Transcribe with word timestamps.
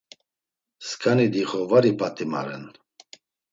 Sǩani 0.87 1.27
dixo 1.33 1.61
var 1.69 1.83
ip̌at̆imaren. 1.91 2.63